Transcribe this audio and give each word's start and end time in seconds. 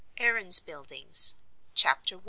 AARON'S 0.19 0.59
BUILDINGS 0.61 1.35
CHAPTER 1.75 2.15
I. 2.17 2.19